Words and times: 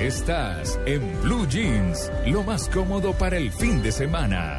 Estás 0.00 0.80
en 0.86 1.02
Blue 1.20 1.46
Jeans, 1.46 2.10
lo 2.26 2.42
más 2.42 2.70
cómodo 2.70 3.12
para 3.12 3.36
el 3.36 3.52
fin 3.52 3.82
de 3.82 3.92
semana. 3.92 4.56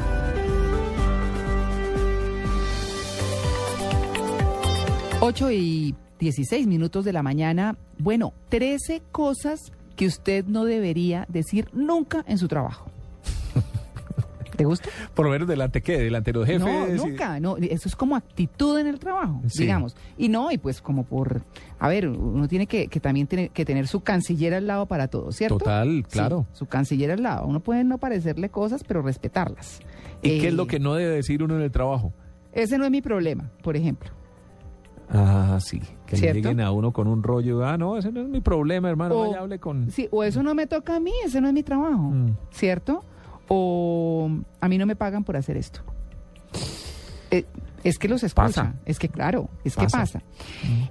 Ocho 5.19 5.49
y 5.49 5.95
16 6.19 6.67
minutos 6.67 7.05
de 7.05 7.13
la 7.13 7.23
mañana. 7.23 7.75
Bueno, 7.97 8.33
13 8.49 9.01
cosas 9.11 9.71
que 9.95 10.05
usted 10.05 10.45
no 10.45 10.63
debería 10.63 11.25
decir 11.27 11.69
nunca 11.73 12.23
en 12.27 12.37
su 12.37 12.47
trabajo. 12.47 12.90
¿Te 14.61 14.65
gusta? 14.65 14.89
Por 15.15 15.25
lo 15.25 15.31
menos 15.31 15.47
delante, 15.47 15.81
¿qué? 15.81 15.97
Delante 15.97 16.31
de 16.31 16.37
los 16.39 16.47
jefes. 16.47 16.61
No, 16.61 16.87
y- 16.87 16.97
nunca, 16.97 17.39
no, 17.39 17.57
eso 17.57 17.89
es 17.89 17.95
como 17.95 18.15
actitud 18.15 18.77
en 18.77 18.85
el 18.87 18.99
trabajo, 18.99 19.41
Sí. 19.47 19.63
digamos. 19.63 19.95
Y 20.17 20.29
no, 20.29 20.51
y 20.51 20.57
pues 20.59 20.81
como 20.81 21.03
por, 21.03 21.41
a 21.79 21.87
ver, 21.89 22.07
uno 22.07 22.47
tiene 22.47 22.67
que, 22.67 22.87
que 22.87 22.99
también 22.99 23.25
tiene 23.27 23.49
que 23.49 23.65
tener 23.65 23.87
su 23.87 24.01
canciller 24.01 24.53
al 24.53 24.67
lado 24.67 24.85
para 24.85 25.07
todo, 25.07 25.31
¿cierto? 25.31 25.57
Total, 25.57 26.05
claro. 26.09 26.45
Sí, 26.51 26.59
su 26.59 26.65
canciller 26.67 27.11
al 27.11 27.23
lado. 27.23 27.47
Uno 27.47 27.59
puede 27.59 27.83
no 27.83 27.97
parecerle 27.97 28.49
cosas, 28.49 28.83
pero 28.87 29.01
respetarlas. 29.01 29.79
¿Y 30.21 30.39
qué 30.39 30.47
es 30.49 30.53
Eh, 30.53 30.57
lo 30.57 30.67
que 30.67 30.79
no 30.79 30.93
debe 30.93 31.15
decir 31.15 31.41
uno 31.41 31.55
en 31.55 31.61
el 31.61 31.71
trabajo? 31.71 32.13
Ese 32.53 32.77
no 32.77 32.85
es 32.85 32.91
mi 32.91 33.01
problema, 33.01 33.49
por 33.63 33.75
ejemplo. 33.75 34.11
Ah, 35.13 35.57
sí. 35.61 35.81
Que 36.05 36.15
¿Cierto? 36.15 36.35
le 36.35 36.41
lleguen 36.41 36.61
a 36.61 36.71
uno 36.71 36.93
con 36.93 37.07
un 37.07 37.21
rollo. 37.23 37.65
Ah, 37.65 37.77
no, 37.77 37.97
ese 37.97 38.11
no 38.11 38.21
es 38.21 38.27
mi 38.29 38.39
problema, 38.41 38.89
hermano. 38.89 39.15
O- 39.15 39.27
Vaya, 39.27 39.39
hable 39.41 39.59
con. 39.59 39.89
Sí, 39.91 40.07
o 40.11 40.23
eso 40.23 40.41
no 40.43 40.55
me 40.55 40.67
toca 40.67 40.95
a 40.95 40.99
mí, 40.99 41.11
ese 41.25 41.41
no 41.41 41.47
es 41.47 41.53
mi 41.53 41.63
trabajo, 41.63 42.11
Mm. 42.11 42.35
¿cierto? 42.51 43.03
O 43.53 44.29
a 44.61 44.69
mí 44.69 44.77
no 44.77 44.85
me 44.85 44.95
pagan 44.95 45.25
por 45.25 45.35
hacer 45.35 45.57
esto. 45.57 45.81
Eh, 47.31 47.43
es 47.83 47.97
que 47.97 48.07
los 48.07 48.23
escucha, 48.23 48.45
Pasa. 48.47 48.75
es 48.85 48.97
que 48.97 49.09
claro, 49.09 49.49
es 49.65 49.75
Pasa. 49.75 49.85
que 49.85 49.91
pasa. 49.91 50.23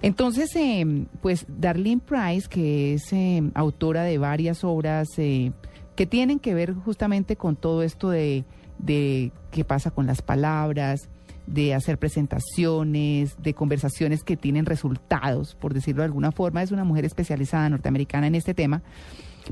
Entonces, 0.02 0.54
eh, 0.56 1.06
pues 1.22 1.46
Darlene 1.48 2.02
Price, 2.04 2.48
que 2.50 2.94
es 2.94 3.12
eh, 3.14 3.42
autora 3.54 4.02
de 4.02 4.18
varias 4.18 4.62
obras 4.62 5.08
eh, 5.16 5.52
que 5.96 6.04
tienen 6.04 6.38
que 6.38 6.52
ver 6.52 6.74
justamente 6.74 7.36
con 7.36 7.56
todo 7.56 7.82
esto 7.82 8.10
de, 8.10 8.44
de 8.78 9.32
qué 9.50 9.64
pasa 9.64 9.90
con 9.90 10.06
las 10.06 10.20
palabras, 10.20 11.08
de 11.46 11.72
hacer 11.74 11.96
presentaciones, 11.98 13.36
de 13.42 13.54
conversaciones 13.54 14.22
que 14.22 14.36
tienen 14.36 14.66
resultados, 14.66 15.54
por 15.54 15.72
decirlo 15.72 16.02
de 16.02 16.06
alguna 16.06 16.30
forma, 16.30 16.62
es 16.62 16.72
una 16.72 16.84
mujer 16.84 17.06
especializada 17.06 17.70
norteamericana 17.70 18.26
en 18.26 18.34
este 18.34 18.52
tema, 18.52 18.82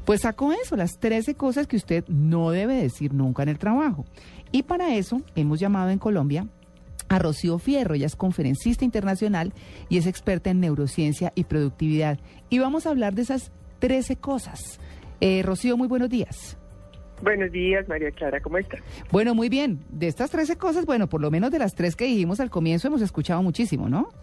pues 0.05 0.23
sacó 0.23 0.53
eso, 0.53 0.77
las 0.77 0.99
13 0.99 1.35
cosas 1.35 1.67
que 1.67 1.77
usted 1.77 2.05
no 2.09 2.51
debe 2.51 2.75
decir 2.75 3.13
nunca 3.15 3.43
en 3.43 3.49
el 3.51 3.59
trabajo. 3.59 4.05
Y 4.53 4.63
para 4.63 4.95
eso 4.95 5.21
hemos 5.35 5.61
llamado 5.61 5.91
en 5.91 5.99
Colombia 5.99 6.47
a 7.09 7.19
Rocío 7.19 7.59
Fierro, 7.59 7.95
ella 7.95 8.07
es 8.07 8.17
conferencista 8.17 8.85
internacional 8.85 9.53
y 9.89 9.99
es 9.99 10.07
experta 10.07 10.51
en 10.51 10.61
neurociencia 10.61 11.33
y 11.35 11.45
productividad. 11.45 12.19
Y 12.51 12.59
vamos 12.59 12.87
a 12.87 12.91
hablar 12.91 13.15
de 13.15 13.23
esas 13.23 13.51
13 13.79 14.17
cosas. 14.17 14.79
Eh, 15.21 15.43
Rocío, 15.43 15.77
muy 15.77 15.89
buenos 15.89 16.11
días. 16.11 16.59
Buenos 17.23 17.51
días, 17.51 17.89
María 17.89 18.11
Clara, 18.13 18.41
¿cómo 18.41 18.59
estás? 18.59 18.81
Bueno, 19.11 19.35
muy 19.35 19.49
bien. 19.49 19.81
De 19.89 20.07
estas 20.07 20.31
13 20.31 20.57
cosas, 20.57 20.87
bueno, 20.87 21.09
por 21.09 21.21
lo 21.21 21.31
menos 21.31 21.51
de 21.51 21.59
las 21.59 21.75
tres 21.75 21.97
que 21.97 22.05
dijimos 22.05 22.39
al 22.39 22.51
comienzo 22.51 22.87
hemos 22.89 23.03
escuchado 23.03 23.43
muchísimo, 23.43 23.89
¿no? 23.89 24.09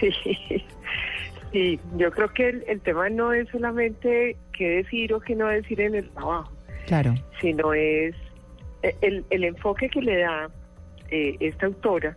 Sí, 0.00 0.62
sí, 1.52 1.80
yo 1.96 2.10
creo 2.10 2.28
que 2.32 2.48
el, 2.48 2.64
el 2.66 2.80
tema 2.80 3.08
no 3.08 3.32
es 3.32 3.48
solamente 3.48 4.36
qué 4.52 4.68
decir 4.68 5.12
o 5.14 5.20
qué 5.20 5.34
no 5.34 5.46
decir 5.48 5.80
en 5.80 5.94
el 5.94 6.08
trabajo, 6.10 6.52
Claro. 6.86 7.14
sino 7.40 7.72
es 7.74 8.14
eh, 8.82 8.94
el, 9.00 9.24
el 9.30 9.44
enfoque 9.44 9.88
que 9.88 10.02
le 10.02 10.18
da 10.18 10.48
eh, 11.10 11.36
esta 11.40 11.66
autora 11.66 12.16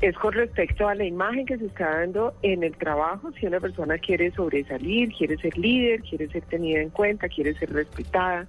es 0.00 0.14
con 0.16 0.32
respecto 0.34 0.86
a 0.88 0.94
la 0.94 1.04
imagen 1.04 1.46
que 1.46 1.56
se 1.56 1.66
está 1.66 2.00
dando 2.00 2.34
en 2.42 2.62
el 2.62 2.76
trabajo, 2.76 3.32
si 3.32 3.46
una 3.46 3.60
persona 3.60 3.96
quiere 3.98 4.30
sobresalir, 4.32 5.10
quiere 5.16 5.36
ser 5.38 5.56
líder, 5.56 6.02
quiere 6.02 6.28
ser 6.28 6.42
tenida 6.42 6.80
en 6.80 6.90
cuenta, 6.90 7.28
quiere 7.28 7.54
ser 7.54 7.72
respetada, 7.72 8.46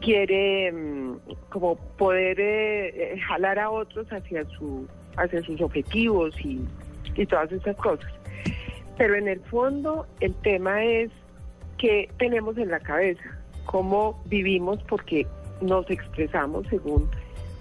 quiere 0.00 0.70
mm, 0.70 1.16
como 1.48 1.76
poder 1.96 2.38
eh, 2.38 3.14
eh, 3.14 3.20
jalar 3.26 3.58
a 3.58 3.70
otros 3.70 4.06
hacia 4.12 4.44
su 4.50 4.86
hacia 5.16 5.42
sus 5.42 5.60
objetivos 5.60 6.32
y, 6.44 6.60
y 7.16 7.26
todas 7.26 7.50
estas 7.50 7.74
cosas. 7.76 8.12
Pero 8.98 9.14
en 9.14 9.28
el 9.28 9.40
fondo 9.42 10.06
el 10.20 10.34
tema 10.34 10.84
es 10.84 11.10
que 11.78 12.10
tenemos 12.18 12.58
en 12.58 12.70
la 12.70 12.80
cabeza, 12.80 13.22
cómo 13.64 14.20
vivimos 14.26 14.82
porque 14.88 15.26
nos 15.60 15.88
expresamos 15.88 16.66
según 16.68 17.08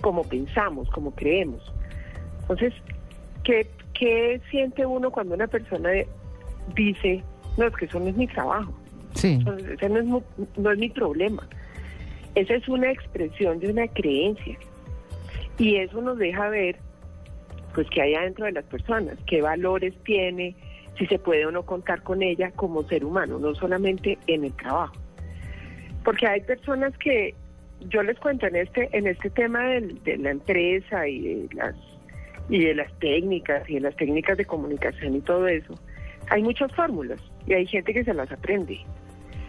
cómo 0.02 0.24
pensamos, 0.24 0.90
cómo 0.90 1.12
creemos. 1.12 1.62
Entonces, 2.42 2.74
¿qué, 3.44 3.68
qué 3.94 4.42
siente 4.50 4.86
uno 4.86 5.12
cuando 5.12 5.36
una 5.36 5.48
persona 5.48 5.90
dice, 6.75 7.24
no, 7.58 7.68
es 7.68 7.75
que 7.75 7.86
eso 7.86 8.00
no 8.00 8.08
es 8.08 8.16
mi 8.16 8.28
trabajo? 8.28 8.74
Sí. 9.14 9.34
Entonces, 9.34 9.69
ese 9.69 9.90
no 9.90 10.00
es, 10.00 10.58
no 10.58 10.72
es 10.72 10.78
mi 10.78 10.90
problema. 10.90 11.48
Esa 12.36 12.56
es 12.56 12.68
una 12.68 12.92
expresión 12.92 13.59
de 13.59 13.72
una 13.72 13.88
creencia. 13.88 14.58
Y 15.58 15.75
eso 15.75 16.02
nos 16.02 16.18
deja 16.18 16.50
ver, 16.50 16.78
pues, 17.74 17.88
qué 17.90 18.02
hay 18.02 18.16
adentro 18.16 18.46
de 18.46 18.52
las 18.54 18.66
personas, 18.66 19.18
qué 19.25 19.42
valores 19.42 19.94
tiene, 20.04 20.56
si 20.97 21.06
se 21.08 21.19
puede 21.19 21.46
o 21.46 21.52
no 21.52 21.63
contar 21.63 22.02
con 22.03 22.22
ella 22.24 22.52
como 22.52 22.84
ser 22.84 23.03
humano, 23.06 23.40
no 23.40 23.53
solamente 23.56 24.18
en 24.28 24.44
el 24.46 24.53
trabajo. 24.53 24.96
Porque 26.03 26.28
hay 26.28 26.41
personas 26.41 26.97
que, 26.97 27.35
yo 27.90 28.02
les 28.02 28.18
cuento 28.19 28.47
en 28.47 28.56
este, 28.56 28.90
en 28.97 29.06
este 29.07 29.30
tema 29.30 29.63
del- 29.68 30.02
de 30.03 30.18
la 30.18 30.31
empresa 30.31 31.07
y 31.07 31.19
de 31.47 31.56
las 31.56 31.75
y 32.50 32.63
de 32.63 32.75
las 32.75 32.91
técnicas 33.00 33.69
y 33.69 33.74
de 33.75 33.81
las 33.81 33.96
técnicas 33.97 34.38
de 34.38 34.46
comunicación 34.46 35.16
y 35.16 35.19
todo 35.19 35.47
eso, 35.50 35.74
hay 36.30 36.41
muchas 36.41 36.72
fórmulas 36.74 37.19
y 37.46 37.53
hay 37.53 37.66
gente 37.68 37.94
que 37.94 38.06
se 38.06 38.13
las 38.13 38.31
aprende 38.31 38.80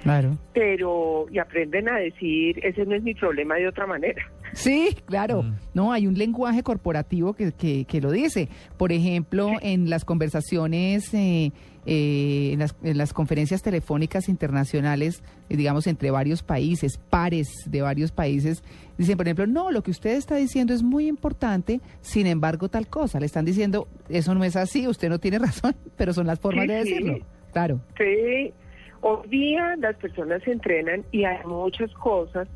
Claro. 0.02 0.36
pero 0.52 1.26
y 1.30 1.38
aprenden 1.38 1.88
a 1.88 1.96
decir 1.98 2.58
ese 2.64 2.84
no 2.86 2.96
es 2.96 3.02
mi 3.04 3.14
problema 3.14 3.54
de 3.54 3.68
otra 3.68 3.86
manera. 3.86 4.20
Sí, 4.52 4.96
claro. 5.06 5.44
No, 5.74 5.92
hay 5.92 6.06
un 6.06 6.14
lenguaje 6.14 6.62
corporativo 6.62 7.34
que, 7.34 7.52
que, 7.52 7.84
que 7.84 8.00
lo 8.00 8.10
dice. 8.10 8.48
Por 8.76 8.92
ejemplo, 8.92 9.50
en 9.60 9.90
las 9.90 10.04
conversaciones, 10.04 11.12
eh, 11.14 11.52
eh, 11.86 12.50
en, 12.52 12.58
las, 12.58 12.74
en 12.82 12.98
las 12.98 13.12
conferencias 13.12 13.62
telefónicas 13.62 14.28
internacionales, 14.28 15.22
eh, 15.48 15.56
digamos, 15.56 15.86
entre 15.86 16.10
varios 16.10 16.42
países, 16.42 16.98
pares 17.10 17.48
de 17.66 17.82
varios 17.82 18.10
países, 18.12 18.62
dicen, 18.98 19.16
por 19.16 19.26
ejemplo, 19.26 19.46
no, 19.46 19.70
lo 19.70 19.82
que 19.82 19.90
usted 19.90 20.16
está 20.16 20.36
diciendo 20.36 20.74
es 20.74 20.82
muy 20.82 21.06
importante, 21.08 21.80
sin 22.00 22.26
embargo, 22.26 22.68
tal 22.68 22.88
cosa. 22.88 23.20
Le 23.20 23.26
están 23.26 23.44
diciendo, 23.44 23.88
eso 24.08 24.34
no 24.34 24.44
es 24.44 24.56
así, 24.56 24.86
usted 24.88 25.08
no 25.08 25.18
tiene 25.18 25.38
razón, 25.40 25.74
pero 25.96 26.12
son 26.12 26.26
las 26.26 26.40
formas 26.40 26.64
Sí, 26.64 26.68
de 26.72 26.82
sí. 26.82 26.90
decirlo. 26.90 27.18
Claro. 27.52 27.80
Sí, 27.96 28.52
hoy 29.00 29.28
día 29.28 29.76
las 29.78 29.96
personas 29.96 30.42
se 30.42 30.52
entrenan 30.52 31.04
y 31.12 31.24
hay 31.24 31.44
muchas 31.46 31.92
cosas 31.94 32.46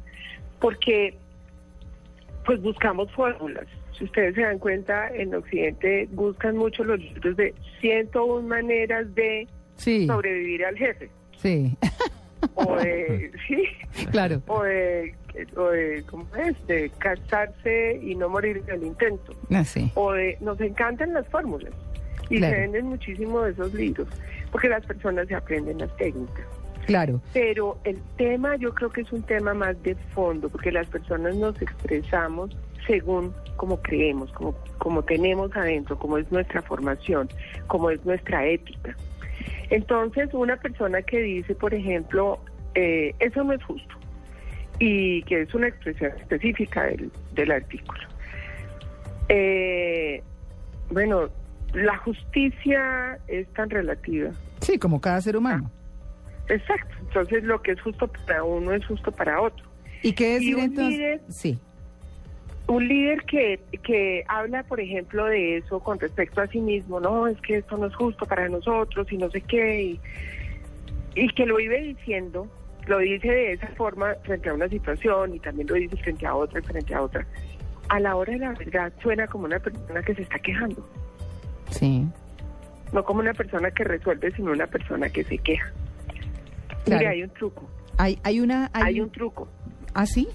porque 0.60 1.16
pues 2.44 2.60
buscamos 2.62 3.10
fórmulas. 3.12 3.66
Si 3.98 4.04
ustedes 4.04 4.34
se 4.34 4.41
dan 4.42 4.58
cuenta, 4.58 5.08
en 5.14 5.34
Occidente 5.34 6.08
buscan 6.12 6.56
mucho 6.56 6.82
los 6.84 6.98
libros 6.98 7.36
de 7.36 7.54
101 7.80 8.42
maneras 8.48 9.14
de 9.14 9.47
Sí, 9.76 10.06
sobrevivir 10.06 10.64
al 10.64 10.76
jefe. 10.76 11.10
sí, 11.36 11.76
O 12.54 12.76
de, 12.76 13.31
sí, 13.49 13.64
claro. 14.11 14.43
o 14.46 14.62
de, 14.62 15.14
o 15.56 15.64
de, 15.70 16.02
¿cómo 16.11 16.26
es? 16.37 16.67
De 16.67 16.90
casarse 16.99 18.00
y 18.02 18.14
no 18.17 18.28
morir 18.28 18.62
en 18.67 18.75
el 18.75 18.82
intento. 18.84 19.34
Así. 19.55 19.90
o 19.94 20.12
de, 20.12 20.37
nos 20.40 20.61
encantan 20.61 21.12
las 21.14 21.26
fórmulas 21.28 21.72
y 22.31 22.38
Claro. 22.38 22.55
se 22.55 22.61
venden 22.62 22.87
muchísimo 22.87 23.43
de 23.43 23.52
esos 23.52 23.72
libros 23.75 24.08
porque 24.50 24.69
las 24.69 24.84
personas 24.87 25.28
se 25.28 25.34
aprenden 25.34 25.78
las 25.78 25.94
técnicas. 25.96 26.44
Claro. 26.87 27.20
Pero 27.32 27.79
el 27.84 28.00
tema 28.17 28.56
yo 28.56 28.75
creo 28.75 28.90
que 28.90 29.02
es 29.02 29.12
un 29.12 29.23
tema 29.23 29.55
más 29.55 29.81
de 29.82 29.94
fondo 30.14 30.49
porque 30.49 30.73
las 30.73 30.87
personas 30.88 31.37
nos 31.37 31.61
expresamos 31.62 32.56
según 32.87 33.32
como 33.56 33.81
creemos, 33.81 34.32
como, 34.32 34.55
como 34.79 35.02
tenemos 35.02 35.55
adentro, 35.55 35.96
como 35.96 36.19
es 36.19 36.31
nuestra 36.32 36.62
formación, 36.62 37.29
como 37.69 37.90
es 37.90 38.05
nuestra 38.05 38.44
ética. 38.46 38.96
Entonces 39.70 40.31
una 40.32 40.56
persona 40.56 41.02
que 41.02 41.20
dice, 41.20 41.55
por 41.55 41.73
ejemplo, 41.73 42.40
eh, 42.75 43.14
eso 43.20 43.44
no 43.44 43.52
es 43.52 43.62
justo 43.62 43.94
y 44.79 45.23
que 45.25 45.43
es 45.43 45.55
una 45.55 45.69
expresión 45.69 46.11
específica 46.19 46.84
del, 46.84 47.12
del 47.34 47.52
artículo. 47.52 48.00
Eh, 49.29 50.23
bueno, 50.90 51.29
la 51.73 51.96
justicia 51.99 53.19
es 53.29 53.46
tan 53.55 53.70
relativa. 53.70 54.31
Sí, 54.61 54.79
como 54.79 55.00
cada 55.00 55.20
ser 55.20 55.37
humano. 55.37 55.70
Exacto. 56.49 56.94
Entonces 57.00 57.44
lo 57.44 57.61
que 57.62 57.73
es 57.73 57.81
justo 57.81 58.09
para 58.27 58.44
uno 58.44 58.73
es 58.73 58.85
justo 58.87 59.11
para 59.12 59.41
otro. 59.41 59.65
¿Y 60.03 60.12
qué 60.12 60.35
decir 60.35 60.56
un 60.56 60.62
entonces? 60.62 60.99
líder- 60.99 61.21
Sí. 61.29 61.59
Un 62.69 62.87
líder 62.89 63.23
que, 63.25 63.61
que 63.83 64.25
habla, 64.29 64.62
por 64.62 64.81
ejemplo, 64.81 65.27
de 65.27 65.59
eso 65.59 65.81
con 65.81 65.99
respecto 65.99 66.41
a 66.41 66.47
sí 66.47 66.61
mismo, 66.61 67.00
no, 67.00 67.27
es 67.27 67.39
que 67.41 67.56
esto 67.59 67.77
no 67.77 67.87
es 67.87 67.94
justo 67.94 68.25
para 68.25 68.49
nosotros 68.49 69.11
y 69.12 69.19
no 69.19 69.29
sé 69.31 69.41
qué, 69.43 69.83
y, 69.83 70.00
y 71.17 71.29
que 71.35 71.44
lo 71.44 71.56
vive 71.56 71.81
diciendo, 71.83 72.47
lo 72.87 72.99
dice 72.99 73.29
de 73.29 73.53
esa 73.55 73.67
forma 73.69 74.15
frente 74.25 74.49
a 74.49 74.55
una 74.55 74.69
situación 74.69 75.35
y 75.35 75.41
también 75.41 75.67
lo 75.69 75.75
dice 75.75 75.97
frente 75.97 76.25
a 76.25 76.35
otra 76.37 76.61
y 76.61 76.62
frente 76.62 76.94
a 76.94 77.03
otra. 77.03 77.27
A 77.89 77.99
la 78.00 78.15
hora 78.17 78.33
de 78.33 78.39
la 78.39 78.53
verdad 78.53 78.93
suena 79.03 79.27
como 79.27 79.44
una 79.47 79.59
persona 79.59 80.03
que 80.03 80.15
se 80.15 80.23
está 80.23 80.39
quejando, 80.39 80.89
Sí. 81.71 82.06
no 82.93 83.05
como 83.05 83.21
una 83.21 83.35
persona 83.35 83.71
que 83.73 83.83
resuelve, 83.85 84.31
sino 84.33 84.53
una 84.53 84.69
persona 84.69 85.11
que 85.11 85.25
se 85.25 85.37
queja. 85.39 85.71
Claro. 86.84 86.98
Mire, 87.00 87.08
hay 87.08 87.22
un 87.22 87.30
truco, 87.30 87.69
Hay, 87.98 88.19
hay 88.24 88.40
una... 88.40 88.70
hay 88.72 89.00
un 89.00 89.10
truco. 89.10 89.48
¿Ah, 89.94 90.06
sí? 90.06 90.28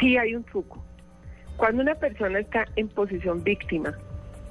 Sí, 0.00 0.16
hay 0.16 0.34
un 0.34 0.44
truco. 0.44 0.84
Cuando 1.56 1.82
una 1.82 1.94
persona 1.96 2.38
está 2.38 2.64
en 2.76 2.88
posición 2.88 3.42
víctima, 3.42 3.92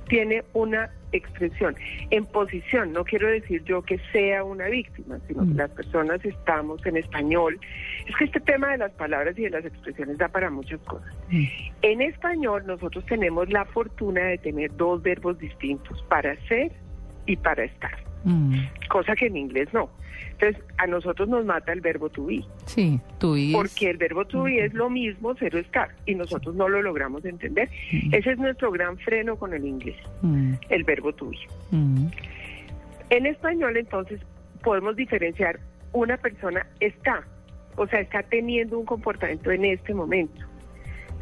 tiene 0.10 0.44
una 0.54 0.90
expresión. 1.14 1.76
En 2.10 2.26
posición, 2.26 2.92
no 2.92 3.04
quiero 3.06 3.28
decir 3.30 3.64
yo 3.64 3.82
que 3.82 3.98
sea 4.12 4.44
una 4.44 4.68
víctima, 4.68 5.18
sino 5.28 5.44
que 5.44 5.54
Mm. 5.54 5.58
las 5.58 5.72
personas 5.72 6.26
estamos 6.26 6.86
en 6.86 6.98
español. 6.98 7.58
Es 8.08 8.16
que 8.18 8.26
este 8.26 8.40
tema 8.42 8.72
de 8.72 8.78
las 8.80 8.92
palabras 8.94 9.38
y 9.40 9.44
de 9.44 9.50
las 9.52 9.64
expresiones 9.66 10.18
da 10.18 10.28
para 10.28 10.50
muchas 10.50 10.82
cosas. 10.82 11.14
Mm. 11.30 11.46
En 11.82 12.02
español 12.02 12.64
nosotros 12.68 13.06
tenemos 13.06 13.50
la 13.50 13.64
fortuna 13.66 14.22
de 14.26 14.38
tener 14.38 14.76
dos 14.76 15.02
verbos 15.02 15.38
distintos, 15.40 16.02
para 16.10 16.36
ser 16.48 16.72
y 17.26 17.36
para 17.38 17.64
estar, 17.64 17.98
Mm, 18.28 18.56
cosa 18.90 19.16
que 19.16 19.28
en 19.28 19.38
inglés 19.38 19.70
no. 19.74 19.90
Entonces, 20.34 20.62
a 20.78 20.86
nosotros 20.86 21.30
nos 21.30 21.46
mata 21.46 21.72
el 21.72 21.80
verbo 21.82 22.10
to 22.10 22.26
be. 22.26 22.44
Sí, 22.66 23.00
y 23.36 23.54
Porque 23.54 23.90
el 23.90 23.98
verbo 23.98 24.26
to 24.26 24.44
be 24.44 24.64
es 24.66 24.74
lo 24.74 24.90
mismo, 24.90 25.34
cero 25.40 25.58
estar, 25.60 25.90
y 26.06 26.14
nosotros 26.14 26.54
no 26.56 26.68
lo 26.68 26.82
logramos 26.82 27.24
entender. 27.26 27.70
Ese 28.12 28.32
es 28.34 28.38
nuestro 28.38 28.70
gran 28.72 28.98
freno 28.98 29.38
con 29.38 29.54
el 29.54 29.66
inglés, 29.66 29.96
Mm, 30.22 30.54
el 30.70 30.84
verbo 30.84 31.14
to 31.14 31.30
be. 31.30 31.38
mm, 31.72 32.08
En 33.10 33.26
español, 33.26 33.78
entonces, 33.78 34.20
podemos 34.62 34.96
diferenciar 34.98 35.60
una 35.94 36.18
persona 36.18 36.68
está, 36.82 37.24
o 37.78 37.88
sea, 37.88 38.02
está 38.02 38.22
teniendo 38.24 38.78
un 38.78 38.86
comportamiento 38.86 39.50
en 39.52 39.64
este 39.64 39.94
momento. 39.94 40.44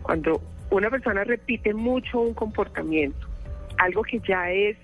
Cuando 0.01 0.41
una 0.71 0.89
persona 0.89 1.23
repite 1.23 1.73
mucho 1.73 2.19
un 2.19 2.33
comportamiento, 2.33 3.27
algo 3.77 4.01
que 4.01 4.19
ya 4.27 4.51
es 4.51 4.75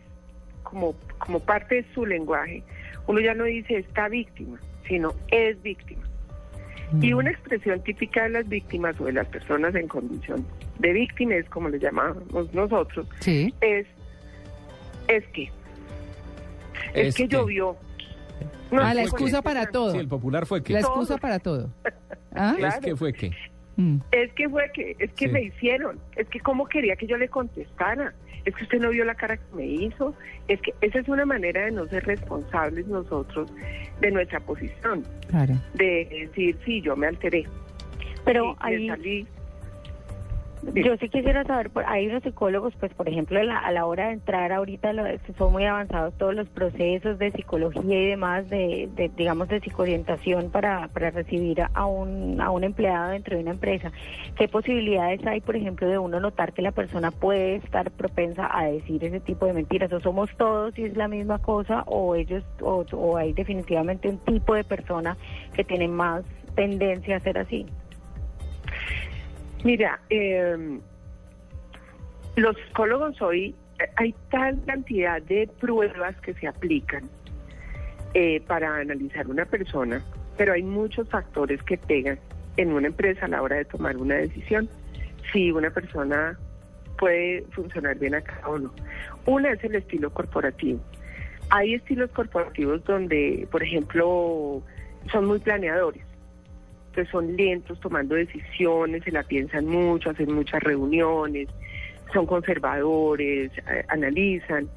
como, 0.72 0.96
como 1.20 1.40
parte 1.42 1.76
de 1.76 1.86
su 1.94 2.06
lenguaje, 2.06 2.64
uno 3.08 3.20
ya 3.20 3.34
no 3.34 3.44
dice 3.44 3.78
está 3.78 4.08
víctima, 4.08 4.60
sino 4.88 5.14
es 5.30 5.62
víctima. 5.62 6.02
Y 7.02 7.14
mm. 7.14 7.18
una 7.18 7.32
expresión 7.32 7.82
típica 7.84 8.24
de 8.24 8.30
las 8.30 8.50
víctimas 8.50 9.00
o 9.00 9.06
de 9.06 9.14
las 9.14 9.28
personas 9.28 9.76
en 9.76 9.88
condición 9.88 10.46
de 10.80 10.94
víctima, 10.94 11.36
es 11.36 11.48
como 11.50 11.70
le 11.70 11.78
llamamos 11.78 12.24
nosotros, 12.54 13.06
Sí. 13.20 13.54
es, 13.62 13.86
es 15.08 15.26
que, 15.28 15.44
es, 16.94 17.08
Es 17.08 17.16
que, 17.16 17.28
que. 17.28 17.36
llovió. 17.36 17.76
No 18.72 18.82
ah, 18.82 18.94
la 18.94 19.02
excusa 19.04 19.38
este 19.38 19.42
para 19.42 19.66
todo. 19.68 19.92
Sí, 19.92 19.98
el 19.98 20.08
popular 20.08 20.46
fue 20.46 20.64
que. 20.64 20.74
La 20.74 20.80
Es 20.80 20.86
excusa 20.86 21.18
para 21.18 21.40
todo. 21.40 21.70
¿Ah? 22.34 22.56
Claro. 22.58 22.82
que 22.82 22.96
fue 22.96 23.12
que. 23.12 23.32
Mm, 23.78 23.98
Es 24.12 24.34
que 24.34 24.50
fue 24.50 24.70
que, 24.74 24.96
es 25.00 25.12
que 25.14 25.28
Sí. 25.28 25.32
me 25.32 25.42
hicieron, 25.44 26.00
es 26.16 26.28
que 26.28 26.40
cómo 26.40 26.68
quería 26.68 26.96
que 26.96 27.08
yo 27.08 27.18
le 27.18 27.28
contestara, 27.30 28.14
es 28.46 28.56
que 28.56 28.64
usted 28.64 28.80
no 28.80 28.90
vio 28.90 29.06
la 29.06 29.16
cara 29.16 29.38
que 29.38 29.56
me 29.56 29.66
hizo, 29.66 30.16
es 30.48 30.60
que 30.62 30.74
esa 30.82 31.00
es 31.00 31.08
una 31.08 31.26
manera 31.26 31.66
de 31.66 31.72
no 31.72 31.86
ser 31.88 32.04
responsables 32.06 32.88
nosotros 32.88 33.52
de 34.02 34.12
nuestra 34.12 34.40
posición, 34.40 35.04
claro. 35.30 35.54
de 35.76 36.08
decir, 36.28 36.58
sí, 36.66 36.82
yo 36.82 36.96
me 36.96 37.08
alteré, 37.08 37.46
Pero 38.26 38.54
sí, 38.54 38.60
me 38.60 38.92
ahí 38.94 39.28
yo 40.76 40.96
sí 40.98 41.10
quisiera 41.10 41.44
saber, 41.44 41.72
hay 41.88 42.08
unos 42.08 42.24
psicólogos, 42.24 42.74
pues 42.80 42.94
por 42.94 43.10
ejemplo, 43.10 43.40
a 43.40 43.44
la, 43.44 43.58
a 43.58 43.72
la 43.72 43.86
hora 43.86 44.08
de 44.08 44.14
entrar 44.14 44.52
ahorita 44.52 44.94
son 45.38 45.52
muy 45.52 45.66
avanzados 45.66 46.14
todos 46.18 46.36
los 46.36 46.48
procesos 46.50 47.18
de 47.18 47.32
psicología 47.32 48.02
y 48.02 48.08
demás, 48.08 48.50
de, 48.50 48.90
de, 48.96 49.10
digamos, 49.16 49.48
de 49.48 49.60
psicoorientación 49.60 50.52
para, 50.52 50.88
para 50.90 51.12
recibir 51.12 51.62
a 51.74 51.86
un, 51.86 52.40
a 52.42 52.52
un 52.52 52.64
empleado 52.64 53.12
dentro 53.12 53.36
de 53.36 53.42
una 53.42 53.52
empresa. 53.52 53.92
¿Qué 54.38 54.48
posibilidades 54.48 55.26
hay, 55.26 55.42
por 55.42 55.56
ejemplo, 55.56 55.88
de 55.88 55.98
uno 55.98 56.20
notar 56.20 56.54
que 56.54 56.62
la 56.62 56.72
persona 56.72 57.12
puede 57.12 57.56
estar 57.56 57.92
propensa 57.92 58.50
a 58.52 58.66
decir 58.66 59.04
ese 59.04 59.20
tipo 59.20 59.46
de 59.46 59.54
mentiras? 59.54 59.92
¿O 59.94 60.00
somos 60.00 60.30
todos 60.38 60.78
y 60.78 60.86
es 60.86 60.96
la 60.96 61.08
misma 61.08 61.40
cosa? 61.40 61.84
¿O 61.88 62.16
ellos, 62.16 62.44
o, 62.62 62.86
o 62.92 63.18
hay 63.18 63.34
definitivamente 63.34 64.10
un 64.10 64.18
tipo 64.20 64.54
de 64.54 64.64
persona 64.64 65.18
que 65.54 65.64
tiene 65.64 65.88
más 65.88 66.24
tendencia 66.56 67.18
a 67.18 67.20
ser 67.20 67.38
así? 67.38 67.66
Mira, 69.64 70.00
eh, 70.10 70.80
los 72.36 72.56
psicólogos 72.58 73.22
hoy, 73.22 73.56
eh, 73.80 73.90
hay 73.96 74.16
tal 74.32 74.60
cantidad 74.66 75.22
de 75.22 75.48
pruebas 75.60 76.20
que 76.22 76.34
se 76.34 76.48
aplican 76.48 77.08
eh, 78.16 78.42
para 78.48 78.78
analizar 78.78 79.28
una 79.28 79.46
persona, 79.46 80.04
pero 80.36 80.54
hay 80.54 80.64
muchos 80.64 81.08
factores 81.10 81.62
que 81.64 81.78
pegan 81.78 82.20
en 82.58 82.72
una 82.72 82.88
empresa 82.88 83.26
a 83.26 83.30
la 83.30 83.42
hora 83.42 83.58
de 83.58 83.66
tomar 83.66 83.98
una 83.98 84.16
decisión, 84.16 84.68
si 85.32 85.52
una 85.52 85.70
persona 85.70 86.40
puede 86.98 87.44
funcionar 87.52 88.00
bien 88.00 88.16
acá 88.16 88.42
o 88.48 88.58
no. 88.58 88.74
Una 89.28 89.52
es 89.52 89.64
el 89.64 89.76
estilo 89.76 90.12
corporativo. 90.12 90.80
Hay 91.52 91.76
estilos 91.76 92.10
corporativos 92.12 92.84
donde, 92.86 93.48
por 93.52 93.62
ejemplo, 93.62 94.64
son 95.12 95.26
muy 95.26 95.40
planeadores 95.40 96.11
que 96.92 97.06
son 97.06 97.36
lentos 97.36 97.80
tomando 97.80 98.16
decisiones, 98.16 99.04
se 99.04 99.12
la 99.12 99.24
piensan 99.24 99.66
mucho, 99.66 100.10
hacen 100.10 100.32
muchas 100.34 100.62
reuniones, 100.62 101.48
son 102.14 102.26
conservadores, 102.26 103.52
eh, 103.58 103.86
analizan. 103.88 104.70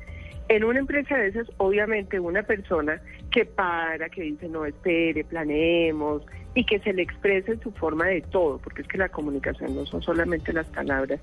En 0.49 0.65
una 0.65 0.79
empresa 0.79 1.17
de 1.17 1.29
esas, 1.29 1.51
obviamente, 1.57 2.21
una 2.21 2.43
persona 2.43 3.01
que 3.31 3.45
para, 3.45 4.09
que 4.09 4.23
dice, 4.23 4.49
no, 4.49 4.65
espere, 4.65 5.25
planeemos, 5.25 6.23
y 6.55 6.65
que 6.65 6.79
se 6.79 6.93
le 6.93 7.03
exprese 7.03 7.53
en 7.53 7.61
su 7.61 7.73
forma 7.73 8.07
de 8.07 8.21
todo, 8.23 8.59
porque 8.59 8.83
es 8.83 8.89
que 8.89 8.99
la 8.99 9.09
comunicación 9.09 9.75
no 9.75 9.85
son 9.87 10.03
solamente 10.03 10.53
las 10.53 10.67
palabras, 10.69 11.21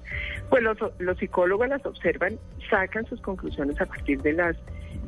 pues 0.50 0.62
los, 0.62 0.78
los 1.00 1.18
psicólogos 1.18 1.70
las 1.70 1.86
observan, 1.86 2.38
sacan 2.70 3.06
sus 3.06 3.22
conclusiones 3.22 3.80
a 3.80 3.86
partir 3.86 4.22
de 4.22 4.34
las, 4.34 4.58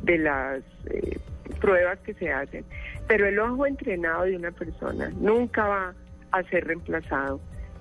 de 0.03 0.17
las 0.17 0.59
eh, 0.85 1.17
pruebas 1.59 1.99
que 1.99 2.13
se 2.13 2.31
hacen, 2.31 2.65
pero 3.07 3.27
el 3.27 3.39
ojo 3.39 3.65
entrenado 3.65 4.23
de 4.23 4.35
una 4.35 4.51
persona 4.51 5.09
nunca 5.19 5.67
va 5.67 5.93
a 6.31 6.43
ser 6.43 6.67
reemplazado 6.67 7.39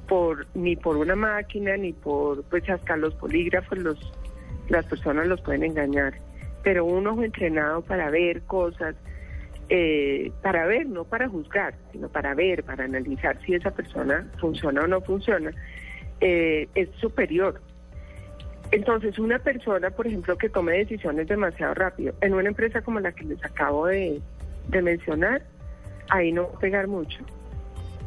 por 0.08 0.46
ni 0.54 0.76
por 0.76 0.96
una 0.96 1.16
máquina 1.16 1.76
ni 1.76 1.92
por 1.92 2.44
pues 2.44 2.68
hasta 2.68 2.96
los 2.96 3.14
polígrafos 3.14 3.78
los 3.78 4.12
las 4.68 4.86
personas 4.86 5.26
los 5.26 5.40
pueden 5.40 5.64
engañar. 5.64 6.14
Pero 6.62 6.84
un 6.84 7.06
ojo 7.06 7.24
entrenado 7.24 7.82
para 7.82 8.10
ver 8.10 8.42
cosas 8.42 8.94
eh, 9.68 10.30
para 10.42 10.66
ver 10.66 10.86
no 10.86 11.04
para 11.04 11.28
juzgar 11.28 11.74
sino 11.92 12.08
para 12.08 12.34
ver 12.34 12.62
para 12.62 12.84
analizar 12.84 13.38
si 13.44 13.54
esa 13.54 13.70
persona 13.70 14.30
funciona 14.38 14.82
o 14.82 14.86
no 14.86 15.00
funciona 15.00 15.50
eh, 16.20 16.68
es 16.74 16.90
superior 17.00 17.60
entonces, 18.72 19.18
una 19.18 19.38
persona, 19.38 19.90
por 19.90 20.06
ejemplo, 20.06 20.36
que 20.36 20.48
tome 20.48 20.72
decisiones 20.72 21.28
demasiado 21.28 21.74
rápido, 21.74 22.14
en 22.22 22.32
una 22.32 22.48
empresa 22.48 22.80
como 22.80 23.00
la 23.00 23.12
que 23.12 23.24
les 23.24 23.44
acabo 23.44 23.86
de, 23.86 24.20
de 24.68 24.82
mencionar, 24.82 25.42
ahí 26.08 26.32
no 26.32 26.44
va 26.48 26.54
a 26.56 26.58
pegar 26.58 26.88
mucho. 26.88 27.18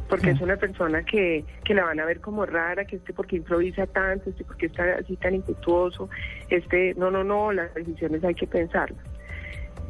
Porque 0.08 0.32
Mm. 0.32 0.36
es 0.36 0.40
una 0.40 0.56
persona 0.56 1.02
que, 1.04 1.44
que 1.64 1.72
la 1.72 1.84
van 1.84 2.00
a 2.00 2.04
ver 2.04 2.20
como 2.20 2.44
rara, 2.46 2.84
que 2.84 2.96
este 2.96 3.12
porque 3.12 3.36
improvisa 3.36 3.86
tanto, 3.86 4.30
este 4.30 4.44
porque 4.44 4.66
está 4.66 4.96
así 5.00 5.16
tan 5.16 5.36
impetuoso, 5.36 6.10
este, 6.50 6.94
no, 6.94 7.10
no, 7.12 7.22
no, 7.22 7.52
las 7.52 7.72
decisiones 7.74 8.24
hay 8.24 8.34
que 8.34 8.46
pensarlas. 8.48 8.98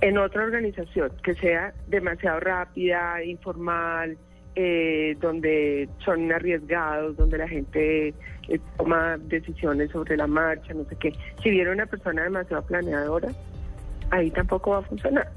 En 0.03 0.19
otra 0.19 0.45
organización 0.45 1.11
que 1.23 1.35
sea 1.35 1.73
demasiado 1.87 2.39
rápida, 2.41 3.25
informal, 3.25 4.19
eh, 4.57 5.17
donde 5.21 5.89
son 6.05 6.33
arriesgados, 6.33 7.17
donde 7.17 7.39
la 7.39 7.47
gente 7.47 8.09
eh, 8.09 8.59
toma 8.79 9.19
decisiones 9.19 9.91
sobre 9.91 10.17
la 10.17 10.27
marcha, 10.27 10.73
no 10.75 10.85
sé 10.89 10.97
qué. 10.97 11.13
Si 11.43 11.51
viene 11.51 11.71
una 11.71 11.87
persona 11.87 12.23
demasiado 12.23 12.63
planeadora, 12.65 13.29
ahí 14.11 14.31
tampoco 14.31 14.71
va 14.71 14.79
a 14.79 14.83
funcionar. 14.83 15.29